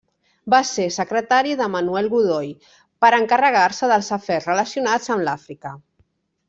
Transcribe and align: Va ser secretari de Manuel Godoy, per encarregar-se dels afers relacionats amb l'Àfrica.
Va 0.51 0.59
ser 0.69 0.85
secretari 0.95 1.53
de 1.59 1.67
Manuel 1.75 2.09
Godoy, 2.15 2.49
per 3.05 3.13
encarregar-se 3.21 3.91
dels 3.95 4.13
afers 4.21 4.53
relacionats 4.53 5.17
amb 5.17 5.29
l'Àfrica. 5.29 5.81